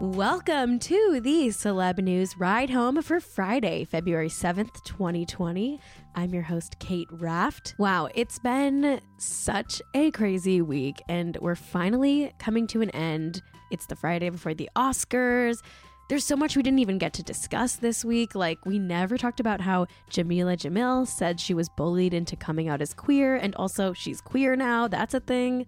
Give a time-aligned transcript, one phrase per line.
[0.00, 5.80] Welcome to the Celeb News Ride Home for Friday, February 7th, 2020.
[6.14, 7.74] I'm your host, Cait Raft.
[7.78, 13.42] Wow, it's been such a crazy week, and we're finally coming to an end.
[13.72, 15.62] It's the Friday before the Oscars.
[16.08, 18.36] There's so much we didn't even get to discuss this week.
[18.36, 22.80] Like, we never talked about how Jameela Jamil said she was bullied into coming out
[22.80, 24.86] as queer, and also she's queer now.
[24.86, 25.66] That's a thing.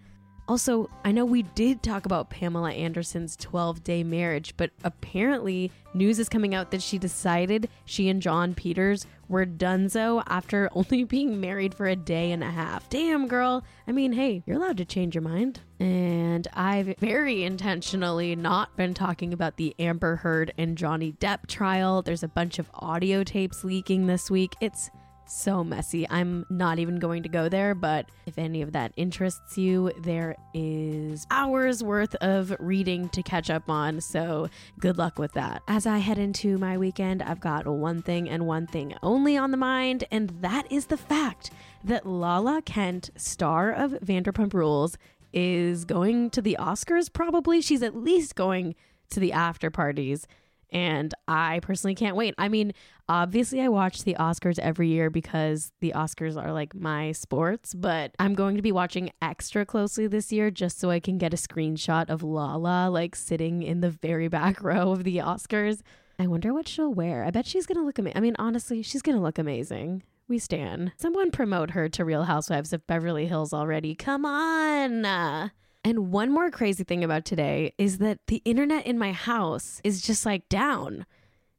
[0.50, 6.18] Also, I know we did talk about Pamela Anderson's 12 day marriage, but apparently news
[6.18, 11.40] is coming out that she decided she and Jon Peters were donezo after only being
[11.40, 12.90] married for a day and a half.
[12.90, 13.62] Damn, girl.
[13.86, 15.60] I mean, hey, you're allowed to change your mind.
[15.78, 22.02] And I've very intentionally not been talking about the Amber Heard and Johnny Depp trial.
[22.02, 24.56] There's a bunch of audio tapes leaking this week.
[24.60, 24.90] It's
[25.30, 26.06] so messy.
[26.10, 30.36] I'm not even going to go there, but if any of that interests you, there
[30.52, 34.00] is hours worth of reading to catch up on.
[34.00, 34.48] So
[34.78, 35.62] good luck with that.
[35.68, 39.50] As I head into my weekend, I've got one thing and one thing only on
[39.50, 41.50] the mind, and that is the fact
[41.84, 44.98] that Lala Kent, star of Vanderpump Rules,
[45.32, 47.60] is going to the Oscars probably.
[47.60, 48.74] She's at least going
[49.10, 50.26] to the after parties.
[50.72, 52.34] And I personally can't wait.
[52.38, 52.72] I mean,
[53.08, 58.14] obviously, I watch the Oscars every year because the Oscars are like my sports, but
[58.18, 61.36] I'm going to be watching extra closely this year just so I can get a
[61.36, 65.80] screenshot of Lala like sitting in the very back row of the Oscars.
[66.18, 67.24] I wonder what she'll wear.
[67.24, 68.16] I bet she's going to look amazing.
[68.18, 70.02] I mean, honestly, she's going to look amazing.
[70.28, 70.92] We stand.
[70.96, 73.94] Someone promote her to Real Housewives of Beverly Hills already.
[73.94, 75.50] Come on.
[75.82, 80.02] And one more crazy thing about today is that the internet in my house is
[80.02, 81.06] just like down.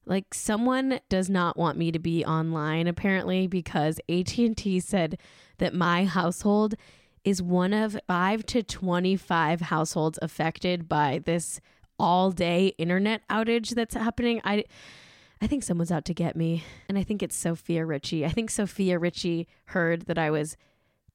[0.06, 5.18] Like someone does not want me to be online apparently because AT&T said
[5.58, 6.76] that my household
[7.24, 11.60] is one of 5 to 25 households affected by this
[12.00, 14.42] all-day internet outage that's happening.
[14.44, 14.64] I
[15.44, 16.64] I think someone's out to get me.
[16.88, 18.26] And I think it's Sofia Richie.
[18.26, 20.56] I think Sofia Richie heard that I was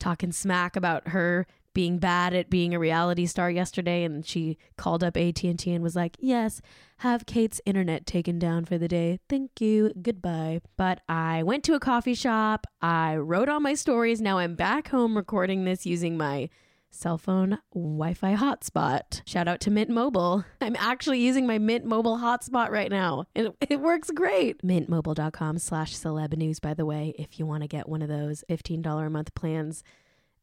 [0.00, 5.04] talking smack about her being bad at being a reality star yesterday and she called
[5.04, 6.62] up AT&T and was like, "Yes,
[7.00, 9.19] have Cait's internet taken down for the day.
[9.28, 9.92] Thank you.
[10.00, 12.66] Goodbye." But I went to a coffee shop.
[12.81, 14.22] I wrote all my stories.
[14.22, 16.48] Now I'm back home recording this using my
[16.91, 19.20] cell phone Wi-Fi hotspot.
[19.26, 20.47] Shout out to Mint Mobile.
[20.62, 23.26] I'm actually using my Mint Mobile hotspot right now.
[23.34, 24.62] It, it works great.
[24.62, 28.44] Mintmobile.com slash celeb news, by the way, if you want to get one of those
[28.48, 29.84] $15 a month plans.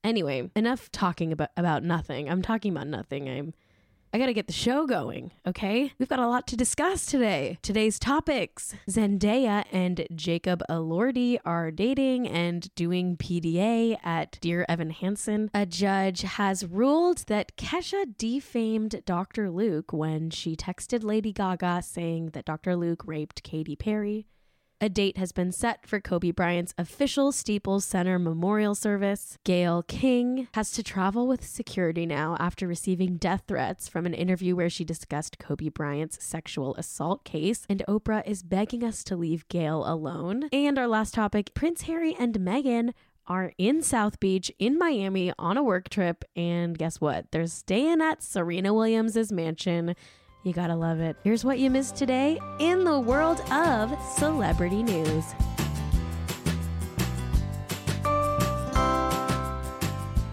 [0.04, 2.30] Anyway, enough talking about, about nothing.
[2.30, 3.30] I'm talking about nothing.
[3.30, 3.54] I'm
[4.16, 5.92] I got to get the show going, okay?
[5.98, 7.58] We've got a lot to discuss today.
[7.64, 15.50] Today's topics Zendaya and Jacob Elordi are dating and doing PDA at Dear Evan Hansen.
[15.52, 19.50] A judge has ruled that Kesha defamed Dr.
[19.50, 22.76] Luke when she texted Lady Gaga saying that Dr.
[22.76, 24.28] Luke raped Katy Perry.
[24.84, 29.38] A date has been set for Kobe Bryant's official Staples Center memorial service.
[29.46, 34.58] Gayle King has to travel with security now after receiving death threats from an interview
[34.58, 37.66] where she discussed Kobe Bryant's sexual assault case.
[37.70, 40.50] And Oprah is begging us to leave Gayle alone.
[40.52, 42.94] And our last topic Prince Harry and Meghan
[43.26, 46.26] are in South Beach in Miami on a work trip.
[46.36, 47.32] And guess what?
[47.32, 49.96] They're staying at Serena Williams' mansion.
[50.44, 51.16] You gotta love it.
[51.24, 55.24] Here's what you missed today in the world of celebrity news.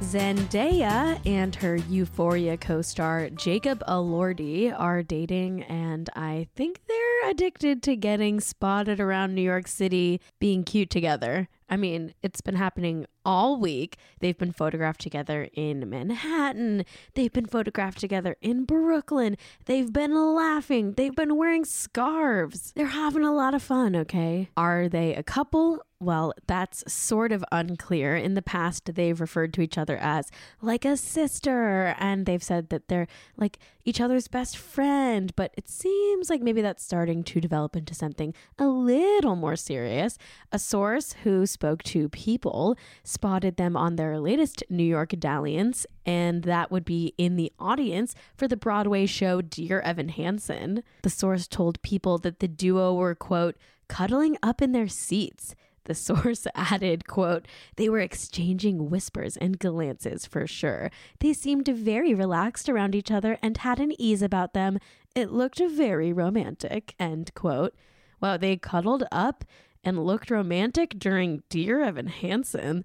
[0.02, 7.80] Zendaya and her Euphoria co star Jacob Elordi are dating, and I think they're addicted
[7.84, 11.48] to getting spotted around New York City being cute together.
[11.70, 13.96] I mean, it's been happening all week.
[14.18, 16.84] They've been photographed together in Manhattan.
[17.14, 19.36] They've been photographed together in Brooklyn.
[19.66, 20.94] They've been laughing.
[20.94, 22.72] They've been wearing scarves.
[22.74, 24.50] They're having a lot of fun, okay?
[24.56, 25.80] Are they a couple?
[26.02, 28.16] Well, that's sort of unclear.
[28.16, 30.30] In the past, they've referred to each other as
[30.62, 33.06] like a sister, and they've said that they're
[33.36, 37.94] like each other's best friend, but it seems like maybe that's starting to develop into
[37.94, 40.16] something a little more serious.
[40.52, 42.74] A source who spoke to People
[43.04, 48.14] spotted them on their latest New York dalliance, and that would be in the audience
[48.34, 50.82] for the Broadway show Dear Evan Hansen.
[51.02, 53.58] The source told People that the duo were, quote,
[53.88, 55.54] cuddling up in their seats.
[55.84, 57.46] The source added, quote,
[57.76, 60.90] they were exchanging whispers and glances for sure.
[61.18, 64.78] They seemed very relaxed around each other and had an ease about them.
[65.14, 67.74] It looked very romantic, end quote.
[68.18, 69.44] Wow, they cuddled up
[69.84, 72.84] and looked romantic during Dear Evan Hansen.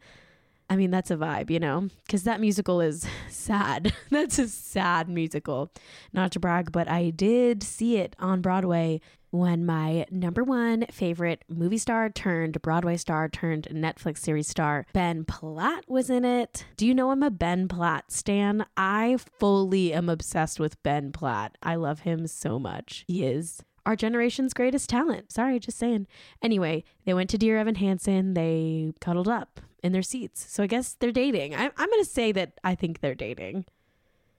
[0.69, 1.89] I mean, that's a vibe, you know?
[2.05, 3.93] Because that musical is sad.
[4.09, 5.71] that's a sad musical.
[6.13, 9.01] Not to brag, but I did see it on Broadway
[9.31, 15.25] when my number one favorite movie star turned Broadway star turned Netflix series star Ben
[15.25, 16.65] Platt was in it.
[16.77, 18.65] Do you know I'm a Ben Platt stan?
[18.77, 21.57] I fully am obsessed with Ben Platt.
[21.61, 23.03] I love him so much.
[23.07, 25.31] He is our generation's greatest talent.
[25.31, 26.07] Sorry, just saying.
[26.41, 28.33] Anyway, they went to Dear Evan Hansen.
[28.33, 30.45] They cuddled up in their seats.
[30.49, 31.55] So I guess they're dating.
[31.55, 33.65] I, I'm going to say that I think they're dating.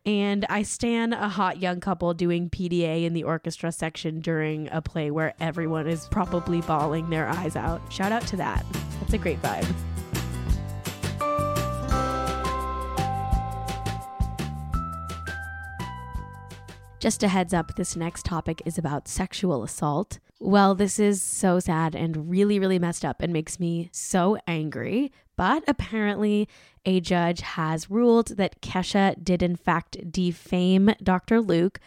[0.04, 4.80] And I stand a hot young couple doing PDA in the orchestra section during a
[4.80, 7.80] play where everyone is probably bawling their eyes out.
[7.92, 8.64] Shout out to that.
[9.00, 9.95] That's a great vibe.
[16.98, 20.18] Just a heads up, this next topic is about sexual assault.
[20.40, 25.12] Well, this is so sad and really, really messed up and makes me so angry.
[25.36, 26.48] But apparently,
[26.86, 31.42] a judge has ruled that Kesha did, in fact, defame Dr.
[31.42, 31.80] Luke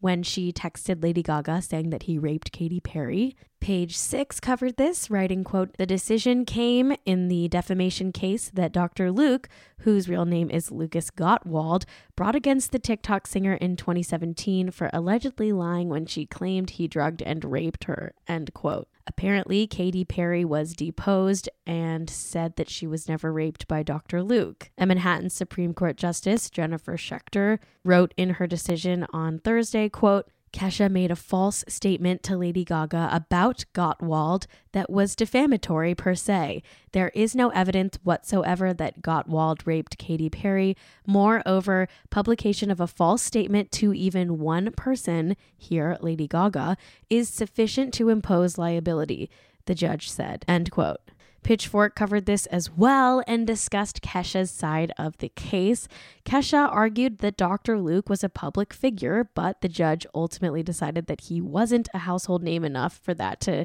[0.00, 3.36] when she texted Lady Gaga saying that he raped Katy Perry.
[3.60, 9.10] Page 6 covered this, writing, quote, "The decision came in the defamation case that Dr.
[9.10, 9.48] Luke,
[9.80, 11.84] whose real name is Lucas Gottwald,
[12.14, 17.22] brought against the TikTok singer in 2017 for allegedly lying when she claimed he drugged
[17.22, 18.88] and raped her." End quote.
[19.06, 24.22] Apparently, Katy Perry was deposed and said that she was never raped by Dr.
[24.22, 24.70] Luke.
[24.76, 30.90] A Manhattan Supreme Court Justice Jennifer Schechter wrote in her decision on Thursday, quote, Kesha
[30.90, 36.62] made a false statement to Lady Gaga about Gottwald that was defamatory per se.
[36.92, 40.74] There is no evidence whatsoever that Gottwald raped Katy Perry.
[41.06, 46.78] Moreover, publication of a false statement to even one person, here Lady Gaga,
[47.10, 49.28] is sufficient to impose liability,
[49.66, 50.42] the judge said.
[50.48, 51.10] End quote.
[51.46, 55.86] Pitchfork covered this as well and discussed Kesha's side of the case.
[56.24, 57.78] Kesha argued that Dr.
[57.78, 62.42] Luke was a public figure, but the judge ultimately decided that he wasn't a household
[62.42, 63.64] name enough for that to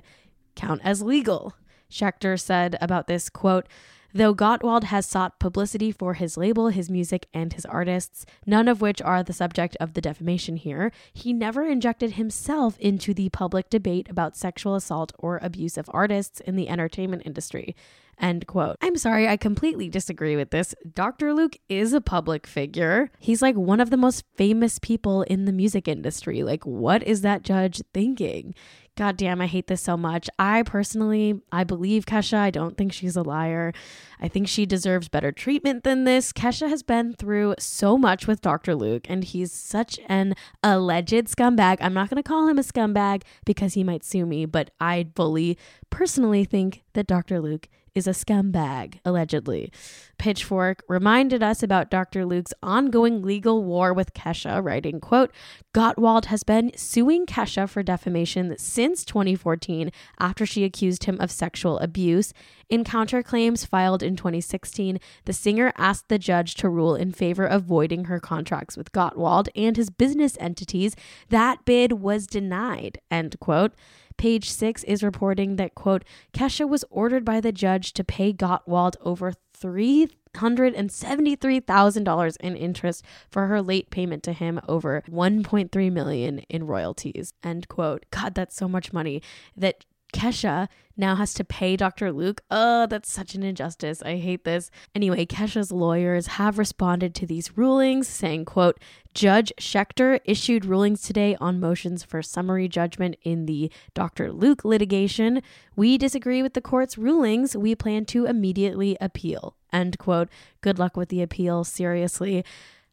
[0.54, 1.56] count as legal.
[1.90, 3.66] Schechter said about this quote,
[4.14, 8.82] Though Gottwald has sought publicity for his label, his music, and his artists, none of
[8.82, 13.70] which are the subject of the defamation here, he never injected himself into the public
[13.70, 17.76] debate about sexual assault or abuse of artists in the entertainment industry.
[18.20, 18.76] End quote.
[18.82, 20.76] I'm sorry, I completely disagree with this.
[20.94, 21.34] Dr.
[21.34, 23.10] Luke is a public figure.
[23.18, 26.44] He's like one of the most famous people in the music industry.
[26.44, 28.54] Like, what is that judge thinking?
[28.98, 30.30] God damn, I hate this so much.
[30.38, 32.38] I personally, I believe Kesha.
[32.38, 33.72] I don't think she's a liar.
[34.20, 36.34] I think she deserves better treatment than this.
[36.34, 38.76] Kesha has been through so much with Dr.
[38.76, 41.78] Luke, and he's such an alleged scumbag.
[41.80, 45.08] I'm not going to call him a scumbag because he might sue me, but I
[45.16, 45.58] fully,
[45.90, 47.40] personally think that Dr.
[47.40, 49.72] Luke is a scumbag, allegedly.
[50.18, 52.26] Pitchfork reminded us about Dr.
[52.26, 55.32] Luke's ongoing legal war with Kesha, writing, quote,
[55.74, 61.80] Gottwald has been suing Kesha for defamation since 2014 after she accused him of sexual
[61.80, 62.34] abuse.
[62.70, 67.64] In counterclaims filed in 2016, the singer asked the judge to rule in favor of
[67.64, 70.96] voiding her contracts with Gottwald and his business entities.
[71.30, 73.74] That bid was denied, end quote.
[74.22, 78.94] Page six is reporting that, quote, Kesha was ordered by the judge to pay Gottwald
[79.02, 87.34] over $373,000 in interest for her late payment to him over 1.3 million in royalties.
[87.42, 88.06] End quote.
[88.12, 89.24] God, that's so much money
[89.58, 92.12] that Kesha now has to pay Dr.
[92.12, 92.42] Luke.
[92.52, 94.02] Oh, that's such an injustice.
[94.04, 94.70] I hate this.
[94.94, 98.80] Anyway, Kesha's lawyers have responded to these rulings, saying, quote,
[99.14, 104.32] Judge Schechter issued rulings today on motions for summary judgment in the Dr.
[104.32, 105.42] Luke litigation.
[105.76, 107.58] We disagree with the court's rulings.
[107.58, 109.56] We plan to immediately appeal.
[109.74, 110.30] End quote.
[110.62, 111.64] Good luck with the appeal.
[111.64, 112.46] Seriously.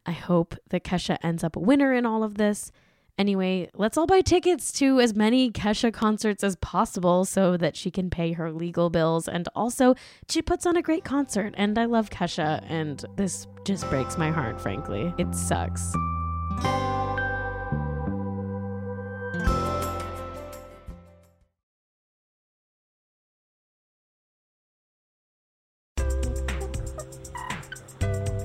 [0.06, 2.72] I hope that Kesha ends up a winner in all of this.
[3.18, 7.90] Anyway, let's all buy tickets to as many Kesha concerts as possible so that she
[7.90, 9.26] can pay her legal bills.
[9.26, 9.96] And also,
[10.28, 11.52] she puts on a great concert.
[11.56, 15.12] And I love Kesha, and this just breaks my heart, frankly.
[15.18, 15.92] It sucks.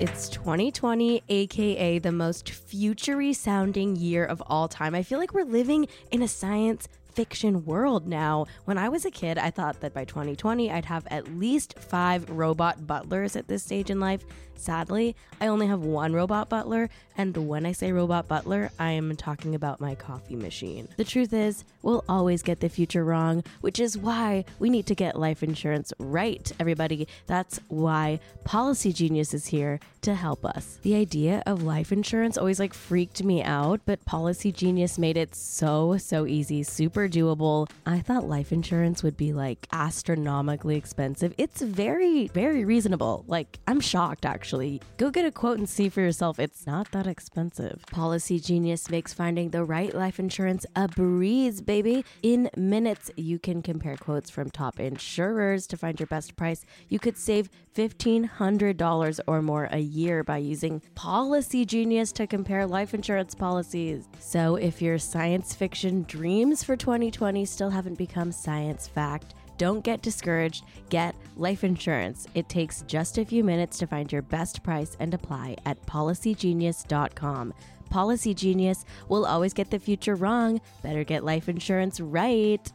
[0.03, 4.93] It's 2020, aka the most futury sounding year of all time.
[4.93, 8.45] I feel like we're living in a science fiction world now.
[8.65, 12.29] When I was a kid, I thought that by 2020 I'd have at least five
[12.29, 14.23] robot butlers at this stage in life.
[14.55, 19.15] Sadly, I only have one robot butler, and when I say robot butler, I am
[19.15, 20.87] talking about my coffee machine.
[20.95, 24.95] The truth is, we'll always get the future wrong, which is why we need to
[24.95, 27.07] get life insurance right, everybody.
[27.27, 30.79] That's why Policy Genius is here to help us.
[30.81, 35.35] The idea of life insurance always like freaked me out, but Policy Genius made it
[35.35, 37.69] so, so easy, super doable.
[37.85, 41.33] I thought life insurance would be like astronomically expensive.
[41.37, 43.23] It's very, very reasonable.
[43.27, 44.81] Like, I'm shocked actually.
[44.97, 46.39] Go get a quote and see for yourself.
[46.39, 47.83] It's not that expensive.
[47.91, 52.05] Policy Genius makes finding the right life insurance a breeze, baby.
[52.21, 56.65] In minutes, you can compare quotes from top insurers to find your best price.
[56.89, 62.93] You could save $1,500 or more a year by using Policy Genius to compare life
[62.93, 64.07] insurance policies.
[64.19, 70.03] So if your science fiction dreams for 2020 still haven't become science fact, don't get
[70.03, 70.63] discouraged.
[70.89, 72.27] Get life insurance.
[72.35, 77.53] It takes just a few minutes to find your best price and apply at policygenius.com.
[77.89, 80.61] Policy Genius will always get the future wrong.
[80.83, 82.71] Better get life insurance right.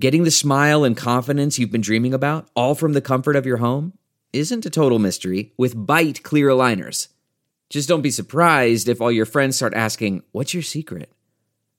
[0.00, 3.58] Getting the smile and confidence you've been dreaming about, all from the comfort of your
[3.58, 3.92] home,
[4.32, 7.08] isn't a total mystery with Byte clear aligners.
[7.68, 11.12] Just don't be surprised if all your friends start asking, What's your secret?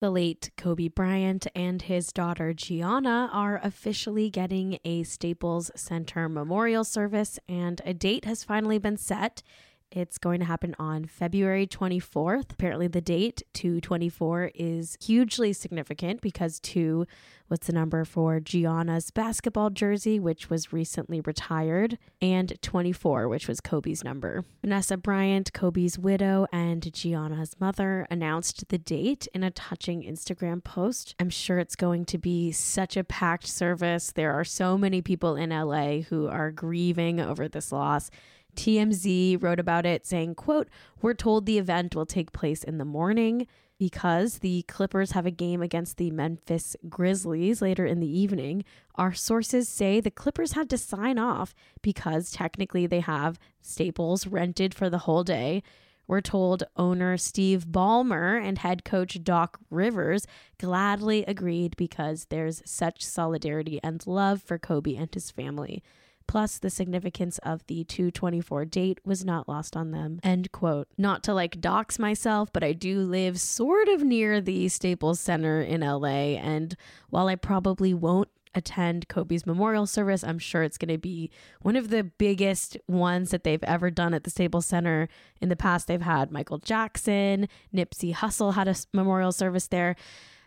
[0.00, 6.84] The late Kobe Bryant and his daughter Gianna are officially getting a Staples Center memorial
[6.84, 9.42] service, and a date has finally been set.
[9.90, 12.52] It's going to happen on February 24th.
[12.52, 17.06] Apparently, the date 224 is hugely significant because 2,
[17.48, 23.62] what's the number for Gianna's basketball jersey, which was recently retired, and 24, which was
[23.62, 24.44] Kobe's number.
[24.60, 31.14] Vanessa Bryant, Kobe's widow, and Gianna's mother announced the date in a touching Instagram post.
[31.18, 34.12] I'm sure it's going to be such a packed service.
[34.12, 38.10] There are so many people in LA who are grieving over this loss.
[38.58, 40.68] TMZ wrote about it saying, quote,
[41.00, 43.46] "We're told the event will take place in the morning
[43.78, 48.64] because the Clippers have a game against the Memphis Grizzlies later in the evening.
[48.96, 54.74] Our sources say the Clippers had to sign off because technically they have Staples rented
[54.74, 55.62] for the whole day."
[56.08, 60.26] We're told owner Steve Ballmer and head coach Doc Rivers
[60.58, 65.82] gladly agreed because there's such solidarity and love for Kobe and his family.
[66.28, 70.20] Plus, the significance of the 224 date was not lost on them.
[70.22, 70.86] End quote.
[70.96, 75.60] Not to like dox myself, but I do live sort of near the Staples Center
[75.60, 76.36] in LA.
[76.36, 76.76] And
[77.10, 80.24] while I probably won't attend Kobe's memorial service.
[80.24, 81.30] I'm sure it's going to be
[81.60, 85.08] one of the biggest ones that they've ever done at the Staples Center.
[85.40, 89.96] In the past, they've had Michael Jackson, Nipsey Hussle had a memorial service there.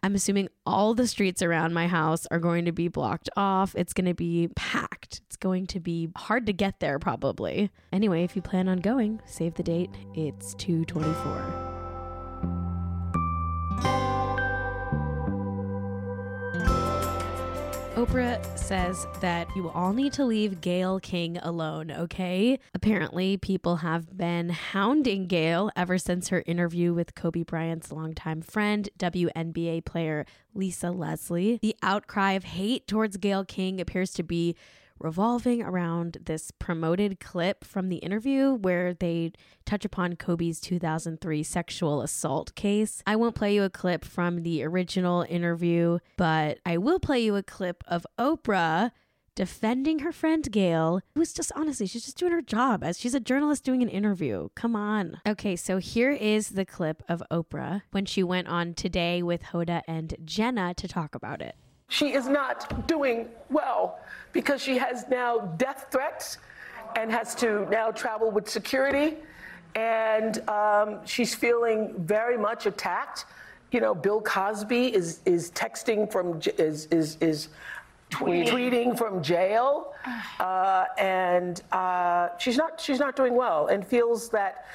[0.04, 3.76] I'm assuming all the streets around my house are going to be blocked off.
[3.76, 5.22] It's going to be packed.
[5.28, 7.70] It's going to be hard to get there, probably.
[7.94, 9.92] Anyway, if you plan on going, save the date.
[10.16, 11.71] It's 224.
[18.02, 22.58] Oprah says that you all need to leave Gayle King alone, okay?
[22.74, 28.90] Apparently, people have been hounding Gayle ever since her interview with Kobe Bryant's longtime friend,
[28.98, 31.60] WNBA player Lisa Leslie.
[31.62, 34.56] The outcry of hate towards Gayle King appears to be
[35.02, 39.34] revolving around this promoted clip from the interview where they
[39.66, 43.02] touch upon Kobe's 2003 sexual assault case.
[43.06, 47.36] I won't play you a clip from the original interview, but I will play you
[47.36, 48.92] a clip of Oprah
[49.36, 53.20] defending her friend Gayle, who's just honestly, she's just doing her job as she's a
[53.20, 54.50] journalist doing an interview.
[54.56, 55.22] Come on.
[55.28, 59.82] Okay, so here is the clip of Oprah when she went on today with Hoda
[59.88, 61.56] and Jenna to talk about it.
[61.92, 64.00] She is not doing well
[64.32, 66.38] because she has now death threats
[66.96, 69.18] and has to now travel with security.
[69.76, 73.26] And um, she's feeling very much attacked.
[73.72, 77.50] You know, Bill Cosby is, is texting from, is, is, is
[78.10, 78.48] tweeting.
[78.48, 79.94] tweeting from jail.
[80.40, 84.66] Uh, and uh, she's, not, she's not doing well and feels that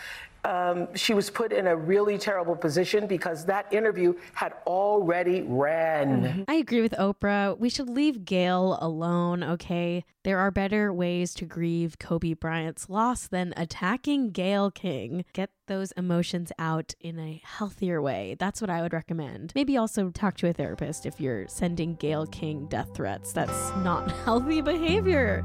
[0.47, 6.45] um, she was put in a really terrible position because that interview had already ran.
[6.47, 7.59] I agree with Oprah.
[7.59, 10.05] We should leave Gayle alone, okay?
[10.23, 15.25] There are better ways to grieve Kobe Bryant's loss than attacking Gayle King.
[15.33, 18.37] Get those emotions out in a healthier way.
[18.39, 19.53] That's what I would recommend.
[19.57, 23.33] Maybe also talk to a therapist if you're sending Gayle King death threats.
[23.33, 25.45] That's not healthy behavior.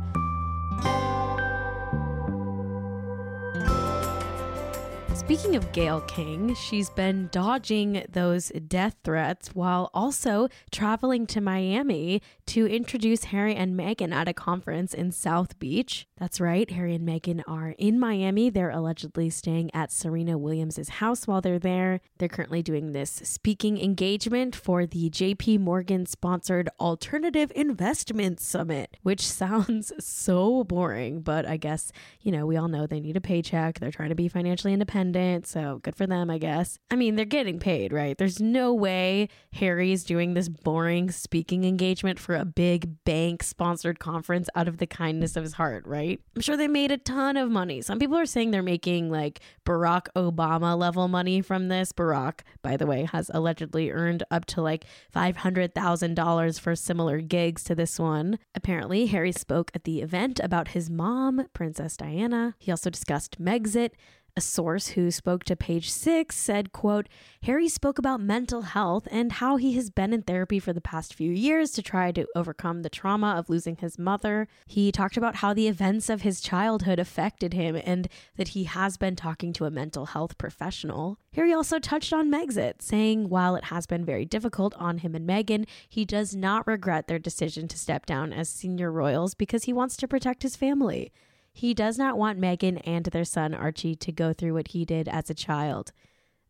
[5.21, 12.23] Speaking of Gayle King, she's been dodging those death threats while also traveling to Miami
[12.47, 16.07] to introduce Harry and Meghan at a conference in South Beach.
[16.17, 18.49] That's right, Harry and Meghan are in Miami.
[18.49, 22.01] They're allegedly staying at Serena Williams' house while they're there.
[22.17, 29.21] They're currently doing this speaking engagement for the JP Morgan sponsored Alternative Investment Summit, which
[29.25, 33.79] sounds so boring, but I guess, you know, we all know they need a paycheck.
[33.79, 35.10] They're trying to be financially independent
[35.45, 36.77] so good for them, I guess.
[36.89, 38.17] I mean, they're getting paid, right?
[38.17, 44.49] There's no way Harry's doing this boring speaking engagement for a big bank sponsored conference
[44.55, 46.19] out of the kindness of his heart, right?
[46.35, 47.81] I'm sure they made a ton of money.
[47.81, 51.91] Some people are saying they're making like Barack Obama level money from this.
[51.91, 57.75] Barack, by the way, has allegedly earned up to like $500,000 for similar gigs to
[57.75, 58.39] this one.
[58.55, 62.55] Apparently, Harry spoke at the event about his mom, Princess Diana.
[62.59, 63.91] He also discussed Megxit
[64.35, 67.07] a source who spoke to page six said, quote,
[67.43, 71.13] Harry spoke about mental health and how he has been in therapy for the past
[71.13, 74.47] few years to try to overcome the trauma of losing his mother.
[74.67, 78.07] He talked about how the events of his childhood affected him and
[78.37, 81.17] that he has been talking to a mental health professional.
[81.33, 85.27] Harry also touched on Megxit, saying while it has been very difficult on him and
[85.27, 89.73] Meghan, he does not regret their decision to step down as senior royals because he
[89.73, 91.11] wants to protect his family.
[91.53, 95.07] He does not want Meghan and their son Archie to go through what he did
[95.07, 95.91] as a child.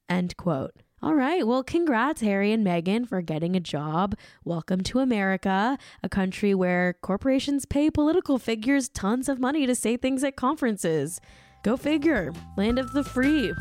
[0.07, 0.75] End quote.
[1.03, 1.47] All right.
[1.47, 4.15] Well, congrats, Harry and Meghan, for getting a job.
[4.45, 9.97] Welcome to America, a country where corporations pay political figures tons of money to say
[9.97, 11.19] things at conferences.
[11.63, 12.31] Go figure.
[12.55, 13.51] Land of the free.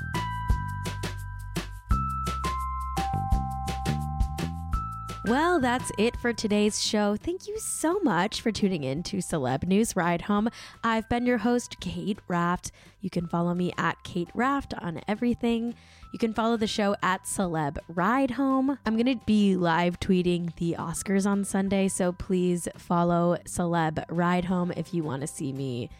[5.26, 7.14] Well, that's it for today's show.
[7.14, 10.48] Thank you so much for tuning in to Celeb News Ride Home.
[10.82, 12.72] I've been your host, Cait Raft.
[13.02, 15.74] You can follow me at Cait Raft on everything.
[16.14, 18.78] You can follow the show at Celeb Ride Home.
[18.86, 24.46] I'm going to be live tweeting the Oscars on Sunday, so please follow Celeb Ride
[24.46, 25.90] Home if you want to see me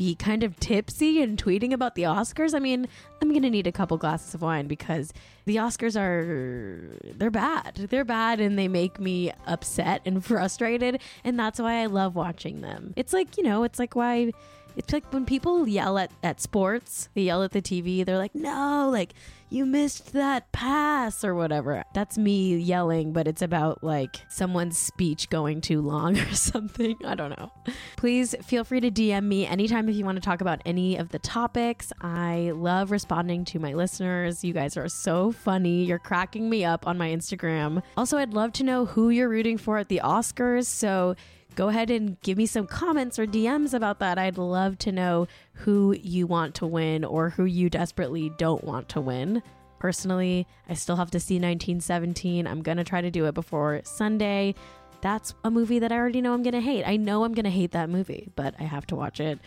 [0.00, 2.54] be kind of tipsy and tweeting about the Oscars.
[2.54, 2.88] I mean,
[3.20, 5.12] I'm going to need a couple glasses of wine because
[5.44, 7.74] the Oscars are they're bad.
[7.90, 12.62] They're bad and they make me upset and frustrated, and that's why I love watching
[12.62, 12.94] them.
[12.96, 14.32] It's like, you know, it's like why
[14.74, 18.34] it's like when people yell at, at sports, they yell at the TV, they're like,
[18.34, 19.12] no, like,
[19.50, 21.84] you missed that pass or whatever.
[21.92, 26.96] That's me yelling, but it's about like someone's speech going too long or something.
[27.04, 27.50] I don't know.
[27.96, 31.10] Please feel free to DM me anytime if you want to talk about any of
[31.10, 31.92] the topics.
[32.00, 34.44] I love responding to my listeners.
[34.44, 35.84] You guys are so funny.
[35.84, 37.82] You're cracking me up on my Instagram.
[37.96, 40.66] Also, I'd love to know who you're rooting for at the Oscars.
[40.66, 41.16] So,
[41.60, 44.16] go ahead and give me some comments or DMs about that.
[44.16, 48.88] I'd love to know who you want to win or who you desperately don't want
[48.88, 49.42] to win.
[49.78, 52.46] Personally, I still have to see 1917.
[52.46, 54.54] I'm going to try to do it before Sunday.
[55.02, 56.88] That's a movie that I already know I'm going to hate.
[56.88, 59.38] I know I'm going to hate that movie, but I have to watch it.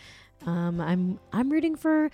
[0.46, 2.12] Um, I'm I'm rooting for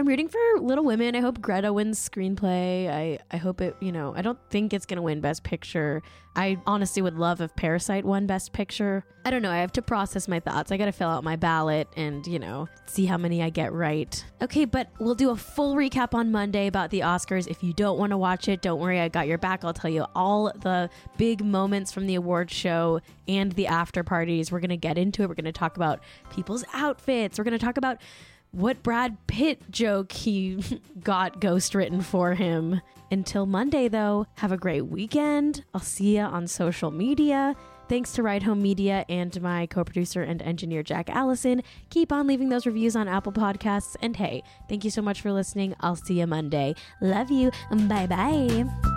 [0.00, 1.14] I'm rooting for Little Women.
[1.14, 2.88] I hope Greta wins screenplay.
[2.88, 6.00] I, I hope it, you know, I don't think it's going to win Best Picture.
[6.34, 9.04] I honestly would love if Parasite won Best Picture.
[9.26, 9.50] I don't know.
[9.50, 10.72] I have to process my thoughts.
[10.72, 13.74] I got to fill out my ballot and, you know, see how many I get
[13.74, 14.24] right.
[14.40, 17.46] Okay, but we'll do a full recap on Monday about the Oscars.
[17.46, 19.00] If you don't want to watch it, don't worry.
[19.00, 19.66] I got your back.
[19.66, 24.50] I'll tell you all the big moments from the award show and the after parties.
[24.50, 25.28] We're going to get into it.
[25.28, 27.36] We're going to talk about people's outfits.
[27.36, 27.98] We're going to talk about
[28.52, 32.80] what Brad Pitt joke he got ghost written for him.
[33.12, 35.64] Until Monday, though, have a great weekend.
[35.74, 37.56] I'll see you on social media.
[37.88, 41.60] Thanks to Ride Home Media and my co producer and engineer, Jack Allison.
[41.90, 43.96] Keep on leaving those reviews on Apple Podcasts.
[44.00, 45.74] And hey, thank you so much for listening.
[45.80, 46.76] I'll see you Monday.
[47.00, 47.50] Love you.
[47.88, 48.89] Bye bye.